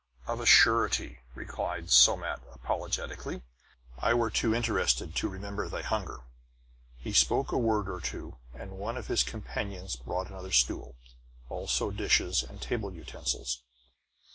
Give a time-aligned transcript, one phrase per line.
[0.25, 3.43] "Of a surety," replied Somat apologetically.
[3.99, 6.21] "I were too interested to remember thy hunger."
[6.97, 10.95] He spoke a word or two, and one of his companions brought another stool,
[11.49, 13.61] also dishes and table utensils.